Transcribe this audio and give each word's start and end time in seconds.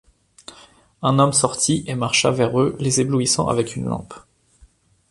Un 1.03 1.19
homme 1.19 1.31
sortit 1.31 1.83
et 1.85 1.93
marcha 1.93 2.31
vers 2.31 2.59
eux 2.59 2.75
les 2.79 3.01
éblouissant 3.01 3.47
avec 3.47 3.75
une 3.75 3.85
lampe. 3.85 4.15